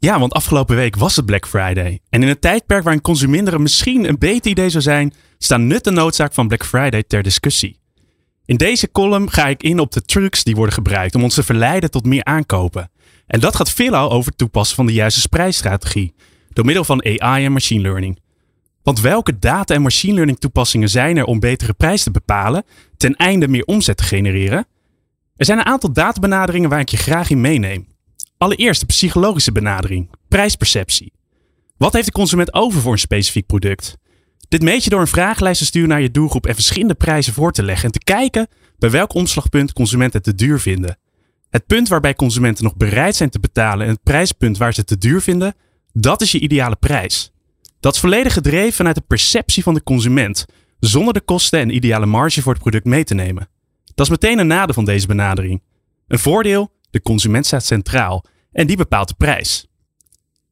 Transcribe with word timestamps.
Ja, 0.00 0.18
want 0.18 0.32
afgelopen 0.32 0.76
week 0.76 0.96
was 0.96 1.16
het 1.16 1.26
Black 1.26 1.46
Friday. 1.46 2.00
En 2.08 2.22
in 2.22 2.28
een 2.28 2.38
tijdperk 2.38 2.82
waarin 2.82 3.02
consumeren 3.02 3.62
misschien 3.62 4.08
een 4.08 4.18
beter 4.18 4.50
idee 4.50 4.70
zou 4.70 4.82
zijn, 4.82 5.12
staan 5.38 5.66
nut 5.66 5.86
en 5.86 5.94
noodzaak 5.94 6.34
van 6.34 6.48
Black 6.48 6.64
Friday 6.64 7.02
ter 7.02 7.22
discussie. 7.22 7.80
In 8.44 8.56
deze 8.56 8.90
column 8.90 9.30
ga 9.30 9.46
ik 9.46 9.62
in 9.62 9.78
op 9.78 9.92
de 9.92 10.02
trucs 10.02 10.44
die 10.44 10.54
worden 10.54 10.74
gebruikt 10.74 11.14
om 11.14 11.22
ons 11.22 11.34
te 11.34 11.42
verleiden 11.42 11.90
tot 11.90 12.04
meer 12.04 12.24
aankopen. 12.24 12.90
En 13.26 13.40
dat 13.40 13.56
gaat 13.56 13.70
veelal 13.70 14.10
over 14.10 14.28
het 14.28 14.38
toepassen 14.38 14.76
van 14.76 14.86
de 14.86 14.92
juiste 14.92 15.28
prijsstrategie, 15.28 16.14
door 16.52 16.64
middel 16.64 16.84
van 16.84 17.04
AI 17.04 17.44
en 17.44 17.52
machine 17.52 17.82
learning. 17.82 18.18
Want 18.82 19.00
welke 19.00 19.38
data- 19.38 19.74
en 19.74 19.82
machine 19.82 20.14
learning 20.14 20.38
toepassingen 20.38 20.88
zijn 20.88 21.16
er 21.16 21.24
om 21.24 21.40
betere 21.40 21.72
prijs 21.72 22.02
te 22.02 22.10
bepalen, 22.10 22.64
ten 22.96 23.16
einde 23.16 23.48
meer 23.48 23.64
omzet 23.64 23.96
te 23.96 24.04
genereren? 24.04 24.66
Er 25.36 25.44
zijn 25.44 25.58
een 25.58 25.64
aantal 25.64 25.92
databenaderingen 25.92 26.70
waar 26.70 26.80
ik 26.80 26.88
je 26.88 26.96
graag 26.96 27.30
in 27.30 27.40
meeneem. 27.40 27.86
Allereerst 28.38 28.80
de 28.80 28.86
psychologische 28.86 29.52
benadering, 29.52 30.10
prijsperceptie. 30.28 31.12
Wat 31.76 31.92
heeft 31.92 32.06
de 32.06 32.12
consument 32.12 32.54
over 32.54 32.80
voor 32.80 32.92
een 32.92 32.98
specifiek 32.98 33.46
product? 33.46 33.96
Dit 34.48 34.62
meet 34.62 34.84
je 34.84 34.90
door 34.90 35.00
een 35.00 35.06
vragenlijst 35.06 35.58
te 35.58 35.66
sturen 35.66 35.88
naar 35.88 36.00
je 36.00 36.10
doelgroep 36.10 36.46
en 36.46 36.54
verschillende 36.54 36.94
prijzen 36.94 37.32
voor 37.32 37.52
te 37.52 37.62
leggen 37.62 37.84
en 37.84 37.92
te 37.92 37.98
kijken 37.98 38.48
bij 38.78 38.90
welk 38.90 39.14
omslagpunt 39.14 39.72
consumenten 39.72 40.20
het 40.22 40.24
te 40.28 40.44
duur 40.44 40.60
vinden. 40.60 40.98
Het 41.50 41.66
punt 41.66 41.88
waarbij 41.88 42.14
consumenten 42.14 42.64
nog 42.64 42.76
bereid 42.76 43.16
zijn 43.16 43.30
te 43.30 43.40
betalen 43.40 43.86
en 43.86 43.92
het 43.92 44.02
prijspunt 44.02 44.58
waar 44.58 44.74
ze 44.74 44.80
het 44.80 44.88
te 44.88 44.98
duur 44.98 45.20
vinden, 45.22 45.54
dat 45.92 46.20
is 46.20 46.32
je 46.32 46.40
ideale 46.40 46.76
prijs. 46.76 47.32
Dat 47.80 47.94
is 47.94 48.00
volledig 48.00 48.32
gedreven 48.32 48.72
vanuit 48.72 48.96
de 48.96 49.04
perceptie 49.06 49.62
van 49.62 49.74
de 49.74 49.82
consument, 49.82 50.46
zonder 50.80 51.14
de 51.14 51.20
kosten 51.20 51.60
en 51.60 51.74
ideale 51.74 52.06
marge 52.06 52.42
voor 52.42 52.52
het 52.52 52.62
product 52.62 52.84
mee 52.84 53.04
te 53.04 53.14
nemen. 53.14 53.48
Dat 53.94 54.06
is 54.06 54.12
meteen 54.12 54.38
een 54.38 54.46
nadeel 54.46 54.74
van 54.74 54.84
deze 54.84 55.06
benadering. 55.06 55.62
Een 56.08 56.18
voordeel, 56.18 56.70
de 56.90 57.02
consument 57.02 57.46
staat 57.46 57.64
centraal 57.64 58.24
en 58.58 58.66
die 58.66 58.76
bepaalt 58.76 59.08
de 59.08 59.14
prijs. 59.14 59.66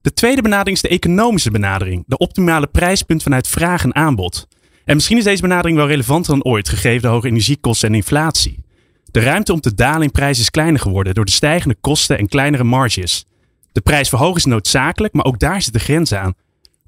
De 0.00 0.12
tweede 0.12 0.42
benadering 0.42 0.76
is 0.76 0.82
de 0.82 0.88
economische 0.88 1.50
benadering, 1.50 2.04
de 2.06 2.16
optimale 2.16 2.66
prijspunt 2.66 3.22
vanuit 3.22 3.48
vraag 3.48 3.84
en 3.84 3.94
aanbod. 3.94 4.48
En 4.84 4.94
misschien 4.94 5.18
is 5.18 5.24
deze 5.24 5.42
benadering 5.42 5.76
wel 5.76 5.86
relevanter 5.86 6.32
dan 6.32 6.44
ooit, 6.44 6.68
gegeven 6.68 7.02
de 7.02 7.08
hoge 7.08 7.26
energiekosten 7.26 7.88
en 7.88 7.94
inflatie. 7.94 8.64
De 9.10 9.20
ruimte 9.20 9.52
om 9.52 9.60
te 9.60 9.74
dalen 9.74 10.02
in 10.02 10.10
prijs 10.10 10.38
is 10.38 10.50
kleiner 10.50 10.80
geworden 10.80 11.14
door 11.14 11.24
de 11.24 11.30
stijgende 11.30 11.76
kosten 11.80 12.18
en 12.18 12.28
kleinere 12.28 12.64
marges. 12.64 13.24
De 13.72 13.80
prijsverhoging 13.80 14.36
is 14.36 14.44
noodzakelijk, 14.44 15.14
maar 15.14 15.24
ook 15.24 15.38
daar 15.38 15.62
zit 15.62 15.72
de 15.72 15.78
grens 15.78 16.12
aan. 16.12 16.34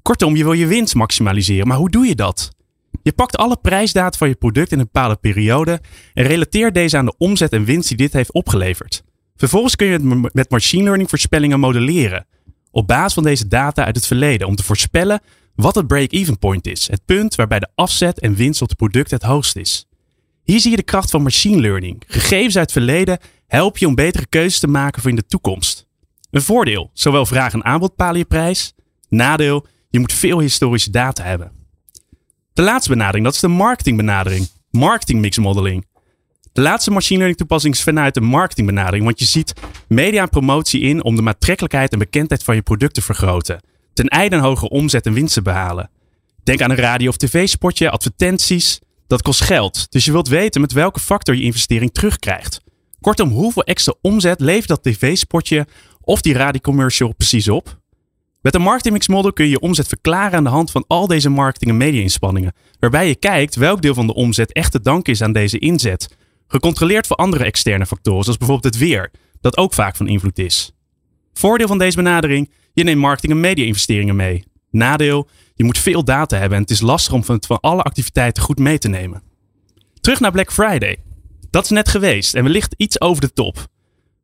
Kortom, 0.01 0.35
je 0.35 0.43
wil 0.43 0.53
je 0.53 0.67
winst 0.67 0.95
maximaliseren, 0.95 1.67
maar 1.67 1.77
hoe 1.77 1.89
doe 1.89 2.05
je 2.05 2.15
dat? 2.15 2.51
Je 3.03 3.13
pakt 3.13 3.37
alle 3.37 3.57
prijsdata 3.61 4.17
van 4.17 4.27
je 4.27 4.35
product 4.35 4.71
in 4.71 4.79
een 4.79 4.89
bepaalde 4.91 5.17
periode 5.21 5.81
en 6.13 6.25
relateert 6.25 6.73
deze 6.73 6.97
aan 6.97 7.05
de 7.05 7.15
omzet 7.17 7.51
en 7.51 7.65
winst 7.65 7.87
die 7.87 7.97
dit 7.97 8.13
heeft 8.13 8.33
opgeleverd. 8.33 9.03
Vervolgens 9.35 9.75
kun 9.75 9.87
je 9.87 9.93
het 9.93 10.33
met 10.33 10.49
machine 10.49 10.83
learning 10.83 11.09
voorspellingen 11.09 11.59
modelleren. 11.59 12.25
Op 12.71 12.87
basis 12.87 13.13
van 13.13 13.23
deze 13.23 13.47
data 13.47 13.85
uit 13.85 13.95
het 13.95 14.07
verleden 14.07 14.47
om 14.47 14.55
te 14.55 14.63
voorspellen 14.63 15.21
wat 15.55 15.75
het 15.75 15.87
break-even 15.87 16.39
point 16.39 16.67
is. 16.67 16.87
Het 16.87 17.05
punt 17.05 17.35
waarbij 17.35 17.59
de 17.59 17.69
afzet 17.75 18.19
en 18.19 18.35
winst 18.35 18.61
op 18.61 18.69
het 18.69 18.77
product 18.77 19.11
het 19.11 19.23
hoogst 19.23 19.55
is. 19.55 19.87
Hier 20.43 20.59
zie 20.59 20.71
je 20.71 20.77
de 20.77 20.83
kracht 20.83 21.09
van 21.09 21.23
machine 21.23 21.61
learning. 21.61 22.03
Gegevens 22.07 22.57
uit 22.57 22.73
het 22.73 22.83
verleden 22.83 23.19
helpen 23.47 23.79
je 23.79 23.87
om 23.87 23.95
betere 23.95 24.25
keuzes 24.25 24.59
te 24.59 24.67
maken 24.67 25.01
voor 25.01 25.09
in 25.09 25.15
de 25.15 25.25
toekomst. 25.25 25.87
Een 26.31 26.41
voordeel, 26.41 26.89
zowel 26.93 27.25
vraag 27.25 27.53
en 27.53 27.63
aanbod 27.63 27.89
bepalen 27.89 28.17
je 28.17 28.25
prijs. 28.25 28.73
Nadeel, 29.09 29.65
je 29.89 29.99
moet 29.99 30.13
veel 30.13 30.39
historische 30.39 30.89
data 30.89 31.23
hebben. 31.23 31.51
De 32.53 32.61
laatste 32.61 32.89
benadering, 32.89 33.25
dat 33.25 33.33
is 33.33 33.39
de 33.39 33.47
marketingbenadering. 33.47 34.47
Marketing 34.71 35.21
mix 35.21 35.37
modeling. 35.37 35.85
De 36.55 36.61
laatste 36.61 36.91
machine 36.91 37.17
learning 37.17 37.37
toepassing 37.37 37.73
is 37.73 37.83
vanuit 37.83 38.13
de 38.13 38.21
marketingbenadering, 38.21 39.03
want 39.03 39.19
je 39.19 39.25
ziet 39.25 39.53
media 39.87 40.21
en 40.21 40.29
promotie 40.29 40.81
in 40.81 41.03
om 41.03 41.15
de 41.15 41.25
aantrekkelijkheid 41.25 41.91
en 41.91 41.99
bekendheid 41.99 42.43
van 42.43 42.55
je 42.55 42.61
product 42.61 42.93
te 42.93 43.01
vergroten. 43.01 43.61
Ten 43.93 44.07
einde 44.07 44.35
een 44.35 44.41
hogere 44.41 44.69
omzet 44.69 45.05
en 45.05 45.13
winst 45.13 45.33
te 45.33 45.41
behalen. 45.41 45.89
Denk 46.43 46.61
aan 46.61 46.69
een 46.69 46.75
radio- 46.75 47.09
of 47.09 47.17
tv-spotje, 47.17 47.89
advertenties. 47.89 48.79
Dat 49.07 49.21
kost 49.21 49.41
geld, 49.41 49.91
dus 49.91 50.05
je 50.05 50.11
wilt 50.11 50.27
weten 50.27 50.61
met 50.61 50.71
welke 50.71 50.99
factor 50.99 51.35
je 51.35 51.41
investering 51.41 51.93
terugkrijgt. 51.93 52.61
Kortom, 53.01 53.29
hoeveel 53.29 53.63
extra 53.63 53.93
omzet 54.01 54.39
levert 54.39 54.67
dat 54.67 54.83
tv-spotje 54.83 55.67
of 56.01 56.21
die 56.21 56.33
radiocommercial 56.33 57.13
precies 57.13 57.49
op? 57.49 57.79
Met 58.41 58.55
een 58.55 58.61
marketingmix 58.61 59.07
model 59.07 59.33
kun 59.33 59.45
je 59.45 59.51
je 59.51 59.59
omzet 59.59 59.87
verklaren 59.87 60.37
aan 60.37 60.43
de 60.43 60.49
hand 60.49 60.71
van 60.71 60.85
al 60.87 61.07
deze 61.07 61.29
marketing- 61.29 61.71
en 61.71 61.77
media-inspanningen, 61.77 62.53
waarbij 62.79 63.07
je 63.07 63.15
kijkt 63.15 63.55
welk 63.55 63.81
deel 63.81 63.93
van 63.93 64.07
de 64.07 64.13
omzet 64.13 64.53
echt 64.53 64.71
te 64.71 64.81
danken 64.81 65.13
is 65.13 65.21
aan 65.21 65.33
deze 65.33 65.59
inzet 65.59 66.07
Gecontroleerd 66.47 67.07
voor 67.07 67.15
andere 67.15 67.43
externe 67.43 67.85
factoren, 67.85 68.23
zoals 68.23 68.37
bijvoorbeeld 68.37 68.73
het 68.73 68.83
weer, 68.83 69.11
dat 69.41 69.57
ook 69.57 69.73
vaak 69.73 69.95
van 69.95 70.07
invloed 70.07 70.39
is. 70.39 70.71
Voordeel 71.33 71.67
van 71.67 71.77
deze 71.77 71.95
benadering, 71.95 72.51
je 72.73 72.83
neemt 72.83 73.01
marketing- 73.01 73.33
en 73.33 73.39
media-investeringen 73.39 74.15
mee. 74.15 74.43
Nadeel, 74.71 75.27
je 75.55 75.63
moet 75.63 75.77
veel 75.77 76.03
data 76.03 76.37
hebben 76.37 76.57
en 76.57 76.63
het 76.63 76.71
is 76.71 76.81
lastig 76.81 77.13
om 77.13 77.23
van, 77.23 77.43
van 77.47 77.59
alle 77.59 77.81
activiteiten 77.81 78.43
goed 78.43 78.59
mee 78.59 78.77
te 78.77 78.87
nemen. 78.87 79.23
Terug 80.01 80.19
naar 80.19 80.31
Black 80.31 80.51
Friday. 80.51 80.97
Dat 81.49 81.63
is 81.63 81.69
net 81.69 81.89
geweest 81.89 82.33
en 82.33 82.43
wellicht 82.43 82.73
iets 82.77 83.01
over 83.01 83.21
de 83.21 83.33
top. 83.33 83.67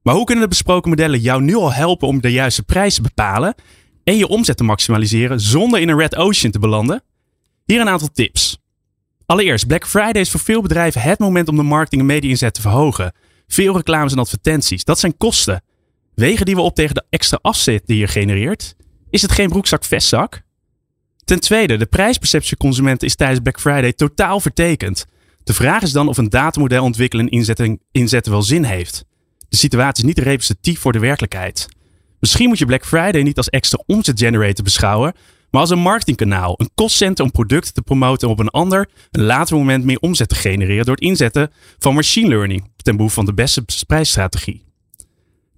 Maar 0.01 0.15
hoe 0.15 0.25
kunnen 0.25 0.43
de 0.43 0.49
besproken 0.49 0.89
modellen 0.89 1.19
jou 1.19 1.41
nu 1.41 1.55
al 1.55 1.73
helpen 1.73 2.07
om 2.07 2.21
de 2.21 2.31
juiste 2.31 2.63
prijs 2.63 2.95
te 2.95 3.01
bepalen 3.01 3.55
en 4.03 4.17
je 4.17 4.27
omzet 4.27 4.57
te 4.57 4.63
maximaliseren 4.63 5.39
zonder 5.39 5.79
in 5.79 5.89
een 5.89 5.97
red 5.97 6.15
ocean 6.15 6.51
te 6.51 6.59
belanden? 6.59 7.03
Hier 7.65 7.81
een 7.81 7.89
aantal 7.89 8.11
tips. 8.13 8.60
Allereerst, 9.31 9.67
Black 9.67 9.87
Friday 9.87 10.21
is 10.21 10.31
voor 10.31 10.39
veel 10.39 10.61
bedrijven 10.61 11.01
het 11.01 11.19
moment 11.19 11.47
om 11.47 11.55
de 11.55 11.63
marketing 11.63 12.01
en 12.01 12.07
media-inzet 12.07 12.53
te 12.53 12.61
verhogen. 12.61 13.13
Veel 13.47 13.75
reclames 13.75 14.11
en 14.11 14.19
advertenties, 14.19 14.83
dat 14.83 14.99
zijn 14.99 15.17
kosten. 15.17 15.63
Wegen 16.15 16.45
die 16.45 16.55
we 16.55 16.61
op 16.61 16.75
tegen 16.75 16.95
de 16.95 17.05
extra 17.09 17.39
afzet 17.41 17.81
die 17.85 17.97
je 17.97 18.07
genereert? 18.07 18.75
Is 19.09 19.21
het 19.21 19.31
geen 19.31 19.49
broekzak-vestzak? 19.49 20.41
Ten 21.25 21.39
tweede, 21.39 21.77
de 21.77 21.85
prijsperceptie 21.85 22.57
consumenten 22.57 23.07
is 23.07 23.15
tijdens 23.15 23.39
Black 23.39 23.59
Friday 23.59 23.93
totaal 23.93 24.39
vertekend. 24.39 25.05
De 25.43 25.53
vraag 25.53 25.81
is 25.81 25.91
dan 25.91 26.07
of 26.07 26.17
een 26.17 26.29
datamodel 26.29 26.83
ontwikkelen 26.83 27.25
en 27.25 27.31
inzetten, 27.31 27.79
inzetten 27.91 28.31
wel 28.31 28.41
zin 28.41 28.63
heeft. 28.63 29.05
De 29.49 29.57
situatie 29.57 30.03
is 30.03 30.09
niet 30.09 30.25
representatief 30.25 30.79
voor 30.79 30.91
de 30.91 30.99
werkelijkheid. 30.99 31.67
Misschien 32.19 32.47
moet 32.47 32.57
je 32.57 32.65
Black 32.65 32.85
Friday 32.85 33.21
niet 33.21 33.37
als 33.37 33.49
extra 33.49 33.83
omzet 33.85 34.19
generator 34.19 34.63
beschouwen, 34.63 35.13
maar 35.51 35.61
als 35.61 35.69
een 35.69 35.79
marketingkanaal, 35.79 36.53
een 36.57 36.69
kostcentrum 36.75 37.25
om 37.25 37.31
producten 37.31 37.73
te 37.73 37.81
promoten 37.81 38.27
en 38.27 38.33
op 38.33 38.39
een 38.39 38.49
ander, 38.49 38.89
een 39.11 39.23
later 39.23 39.57
moment 39.57 39.83
meer 39.83 39.99
omzet 39.99 40.29
te 40.29 40.35
genereren 40.35 40.85
door 40.85 40.95
het 40.95 41.03
inzetten 41.03 41.51
van 41.79 41.93
machine 41.93 42.27
learning 42.27 42.69
ten 42.75 42.95
behoeve 42.95 43.15
van 43.15 43.25
de 43.25 43.33
beste 43.33 43.65
prijsstrategie. 43.87 44.63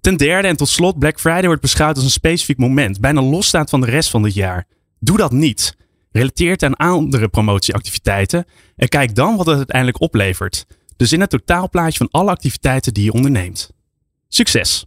Ten 0.00 0.16
derde 0.16 0.48
en 0.48 0.56
tot 0.56 0.68
slot, 0.68 0.98
Black 0.98 1.20
Friday 1.20 1.46
wordt 1.46 1.62
beschouwd 1.62 1.94
als 1.94 2.04
een 2.04 2.10
specifiek 2.10 2.58
moment, 2.58 3.00
bijna 3.00 3.22
losstaand 3.22 3.70
van 3.70 3.80
de 3.80 3.86
rest 3.86 4.10
van 4.10 4.22
het 4.22 4.34
jaar. 4.34 4.66
Doe 4.98 5.16
dat 5.16 5.32
niet. 5.32 5.76
Relateer 6.10 6.50
het 6.50 6.62
aan 6.62 6.76
andere 6.76 7.28
promotieactiviteiten 7.28 8.44
en 8.76 8.88
kijk 8.88 9.14
dan 9.14 9.36
wat 9.36 9.46
het 9.46 9.56
uiteindelijk 9.56 10.00
oplevert. 10.00 10.66
Dus 10.96 11.12
in 11.12 11.20
het 11.20 11.30
totaalplaatje 11.30 11.98
van 11.98 12.08
alle 12.10 12.30
activiteiten 12.30 12.94
die 12.94 13.04
je 13.04 13.12
onderneemt. 13.12 13.70
Succes! 14.28 14.86